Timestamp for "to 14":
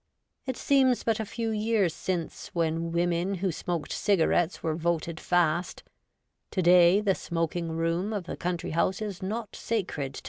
9.55-9.75